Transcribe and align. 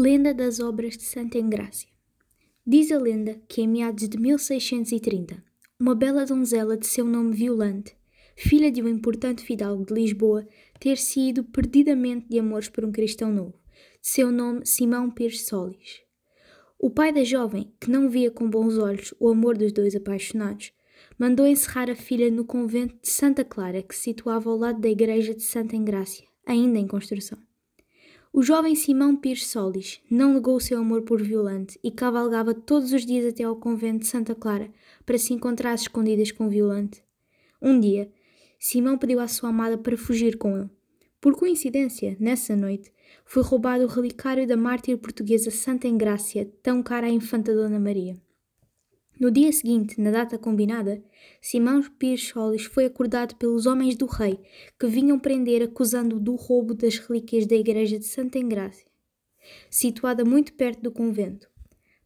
Lenda 0.00 0.32
das 0.32 0.60
Obras 0.60 0.96
de 0.96 1.02
Santa 1.02 1.38
Engrácia 1.38 1.88
Diz 2.64 2.92
a 2.92 2.98
lenda 3.00 3.42
que 3.48 3.62
em 3.62 3.66
meados 3.66 4.08
de 4.08 4.16
1630, 4.16 5.42
uma 5.76 5.92
bela 5.92 6.24
donzela 6.24 6.76
de 6.76 6.86
seu 6.86 7.04
nome 7.04 7.34
Violante, 7.34 7.96
filha 8.36 8.70
de 8.70 8.80
um 8.80 8.86
importante 8.86 9.42
fidalgo 9.42 9.84
de 9.84 9.92
Lisboa, 9.92 10.46
ter 10.78 10.98
sido 10.98 11.42
perdidamente 11.42 12.28
de 12.28 12.38
amores 12.38 12.68
por 12.68 12.84
um 12.84 12.92
cristão 12.92 13.32
novo, 13.32 13.54
de 14.00 14.08
seu 14.08 14.30
nome 14.30 14.64
Simão 14.64 15.10
Pires 15.10 15.46
Solis. 15.46 16.00
O 16.78 16.90
pai 16.90 17.12
da 17.12 17.24
jovem, 17.24 17.72
que 17.80 17.90
não 17.90 18.08
via 18.08 18.30
com 18.30 18.48
bons 18.48 18.78
olhos 18.78 19.12
o 19.18 19.28
amor 19.28 19.58
dos 19.58 19.72
dois 19.72 19.96
apaixonados, 19.96 20.70
mandou 21.18 21.44
encerrar 21.44 21.90
a 21.90 21.96
filha 21.96 22.30
no 22.30 22.44
convento 22.44 22.94
de 23.02 23.10
Santa 23.10 23.44
Clara, 23.44 23.82
que 23.82 23.96
se 23.96 24.02
situava 24.02 24.48
ao 24.48 24.56
lado 24.56 24.80
da 24.80 24.88
igreja 24.88 25.34
de 25.34 25.42
Santa 25.42 25.74
Engrácia, 25.74 26.24
ainda 26.46 26.78
em 26.78 26.86
construção. 26.86 27.47
O 28.32 28.42
jovem 28.42 28.74
Simão 28.74 29.16
Pires 29.16 29.46
Solis 29.46 30.00
não 30.10 30.34
negou 30.34 30.56
o 30.56 30.60
seu 30.60 30.78
amor 30.78 31.02
por 31.02 31.22
Violante 31.22 31.78
e 31.82 31.90
cavalgava 31.90 32.52
todos 32.54 32.92
os 32.92 33.04
dias 33.04 33.26
até 33.26 33.42
ao 33.42 33.56
convento 33.56 34.00
de 34.00 34.06
Santa 34.06 34.34
Clara 34.34 34.70
para 35.06 35.16
se 35.16 35.32
encontrar 35.32 35.72
às 35.72 35.82
escondidas 35.82 36.30
com 36.30 36.48
Violante. 36.48 37.02
Um 37.60 37.80
dia, 37.80 38.10
Simão 38.58 38.98
pediu 38.98 39.20
à 39.20 39.28
sua 39.28 39.48
amada 39.48 39.78
para 39.78 39.96
fugir 39.96 40.36
com 40.36 40.56
ele. 40.56 40.70
Por 41.20 41.34
coincidência, 41.34 42.16
nessa 42.20 42.54
noite, 42.54 42.92
foi 43.24 43.42
roubado 43.42 43.84
o 43.84 43.88
relicário 43.88 44.46
da 44.46 44.56
mártir 44.56 44.98
portuguesa 44.98 45.50
Santa 45.50 45.88
Engrácia, 45.88 46.48
tão 46.62 46.82
cara 46.82 47.06
à 47.06 47.10
infanta 47.10 47.54
Dona 47.54 47.80
Maria. 47.80 48.16
No 49.20 49.32
dia 49.32 49.50
seguinte, 49.50 50.00
na 50.00 50.12
data 50.12 50.38
combinada, 50.38 51.02
Simão 51.42 51.82
Pires 51.98 52.28
Solis 52.28 52.66
foi 52.66 52.84
acordado 52.84 53.34
pelos 53.34 53.66
homens 53.66 53.96
do 53.96 54.06
rei, 54.06 54.38
que 54.78 54.86
vinham 54.86 55.18
prender 55.18 55.60
acusando-o 55.60 56.20
do 56.20 56.36
roubo 56.36 56.72
das 56.72 56.98
relíquias 56.98 57.44
da 57.44 57.56
igreja 57.56 57.98
de 57.98 58.04
Santa 58.04 58.38
Engrácia, 58.38 58.86
situada 59.68 60.24
muito 60.24 60.52
perto 60.52 60.82
do 60.82 60.92
convento. 60.92 61.50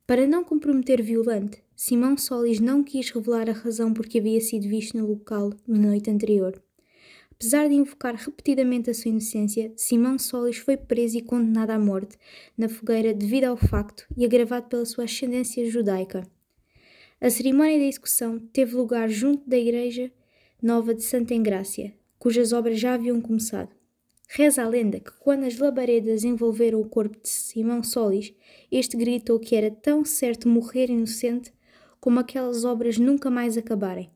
Para 0.07 0.27
não 0.27 0.43
comprometer 0.43 1.03
Violante, 1.03 1.63
Simão 1.77 2.17
Solis 2.17 2.61
não 2.61 2.83
quis 2.83 3.11
revelar 3.11 3.51
a 3.51 3.53
razão 3.53 3.93
por 3.93 4.07
que 4.07 4.19
havia 4.19 4.41
sido 4.41 4.67
visto 4.67 4.97
no 4.97 5.07
local 5.07 5.51
na 5.69 5.79
noite 5.79 6.11
anterior. 6.11 6.63
Apesar 7.33 7.69
de 7.69 7.75
invocar 7.75 8.15
repetidamente 8.15 8.89
a 8.89 8.95
sua 8.95 9.11
inocência, 9.11 9.71
Simão 9.77 10.19
Solis 10.19 10.57
foi 10.57 10.79
preso 10.79 11.19
e 11.19 11.23
condenado 11.23 11.71
à 11.71 11.79
morte 11.79 12.17
na 12.57 12.71
fogueira 12.71 13.13
devido 13.13 13.45
ao 13.45 13.57
facto 13.57 14.07
e 14.17 14.25
agravado 14.25 14.69
pela 14.69 14.87
sua 14.87 15.05
ascendência 15.05 15.69
judaica. 15.69 16.27
A 17.23 17.31
cerimónia 17.31 17.79
da 17.79 17.85
execução 17.85 18.41
teve 18.53 18.75
lugar 18.75 19.09
junto 19.09 19.49
da 19.49 19.57
Igreja 19.57 20.11
Nova 20.61 20.93
de 20.93 21.05
Santa 21.05 21.33
Engrácia, 21.33 21.95
cujas 22.19 22.53
obras 22.53 22.81
já 22.81 22.95
haviam 22.95 23.21
começado. 23.21 23.71
Reza 24.29 24.65
a 24.65 24.69
lenda 24.69 24.99
que, 24.99 25.13
quando 25.21 25.45
as 25.45 25.57
labaredas 25.57 26.25
envolveram 26.25 26.81
o 26.81 26.89
corpo 26.89 27.17
de 27.23 27.29
Simão 27.29 27.81
Solis, 27.81 28.35
este 28.73 28.97
gritou 28.97 29.39
que 29.39 29.55
era 29.55 29.71
tão 29.71 30.05
certo 30.05 30.49
morrer 30.49 30.91
inocente 30.91 31.53
como 32.01 32.19
aquelas 32.19 32.65
obras 32.65 32.99
nunca 32.99 33.31
mais 33.31 33.57
acabarem. 33.57 34.11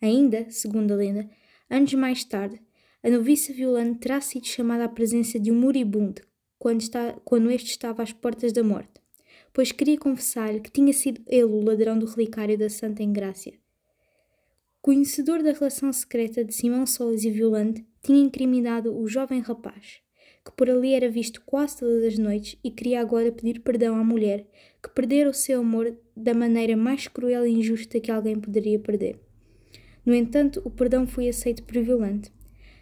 Ainda, 0.00 0.48
segundo 0.48 0.92
a 0.92 0.96
lenda, 0.96 1.28
anos 1.68 1.94
mais 1.94 2.22
tarde, 2.22 2.62
a 3.02 3.10
noviça 3.10 3.52
Violante 3.52 3.98
terá 3.98 4.20
sido 4.20 4.46
chamada 4.46 4.84
à 4.84 4.88
presença 4.88 5.36
de 5.40 5.50
um 5.50 5.58
moribundo 5.58 6.22
quando, 6.60 6.80
está, 6.80 7.14
quando 7.24 7.50
este 7.50 7.70
estava 7.70 8.04
às 8.04 8.12
portas 8.12 8.52
da 8.52 8.62
morte 8.62 9.04
pois 9.56 9.72
queria 9.72 9.96
confessar-lhe 9.96 10.60
que 10.60 10.70
tinha 10.70 10.92
sido 10.92 11.22
ele 11.26 11.44
o 11.44 11.62
ladrão 11.62 11.98
do 11.98 12.04
relicário 12.04 12.58
da 12.58 12.68
Santa 12.68 13.02
Engrácia. 13.02 13.54
Conhecedor 14.82 15.42
da 15.42 15.50
relação 15.50 15.90
secreta 15.94 16.44
de 16.44 16.52
Simão 16.54 16.84
Solis 16.84 17.24
e 17.24 17.30
Violante, 17.30 17.82
tinha 18.02 18.20
incriminado 18.20 18.94
o 18.94 19.08
jovem 19.08 19.40
rapaz, 19.40 20.02
que 20.44 20.52
por 20.52 20.68
ali 20.68 20.92
era 20.92 21.08
visto 21.08 21.40
quase 21.46 21.78
todas 21.78 22.04
as 22.04 22.18
noites 22.18 22.58
e 22.62 22.70
queria 22.70 23.00
agora 23.00 23.32
pedir 23.32 23.60
perdão 23.60 23.96
à 23.96 24.04
mulher, 24.04 24.46
que 24.82 24.90
perdera 24.90 25.30
o 25.30 25.32
seu 25.32 25.60
amor 25.60 25.96
da 26.14 26.34
maneira 26.34 26.76
mais 26.76 27.08
cruel 27.08 27.46
e 27.46 27.52
injusta 27.52 27.98
que 27.98 28.10
alguém 28.10 28.38
poderia 28.38 28.78
perder. 28.78 29.18
No 30.04 30.14
entanto, 30.14 30.60
o 30.66 30.70
perdão 30.70 31.06
foi 31.06 31.30
aceito 31.30 31.62
por 31.62 31.82
Violante, 31.82 32.30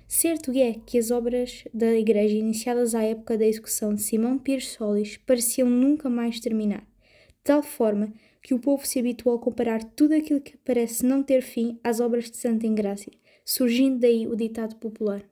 Certo 0.07 0.53
é 0.53 0.75
que 0.87 0.99
as 0.99 1.11
obras 1.11 1.65
da 1.73 1.93
Igreja 1.95 2.37
iniciadas 2.37 2.95
à 2.95 3.03
época 3.03 3.39
da 3.39 3.47
execução 3.47 3.95
de 3.95 4.03
Simão 4.03 4.39
Pires 4.39 4.69
Solis 4.69 5.17
pareciam 5.17 5.69
nunca 5.69 6.09
mais 6.11 6.39
terminar, 6.39 6.83
de 6.83 7.43
tal 7.43 7.63
forma 7.63 8.13
que 8.43 8.53
o 8.53 8.59
povo 8.59 8.87
se 8.87 8.99
habituou 8.99 9.37
a 9.37 9.41
comparar 9.41 9.83
tudo 9.83 10.15
aquilo 10.15 10.41
que 10.41 10.59
parece 10.59 11.05
não 11.07 11.23
ter 11.23 11.41
fim 11.41 11.79
às 11.83 12.01
obras 12.01 12.31
de 12.31 12.37
Santa 12.37 12.67
Engrácia, 12.67 13.13
surgindo 13.45 13.99
daí 14.01 14.29
o 14.29 14.37
ditado 14.37 14.77
popular. 14.77 15.25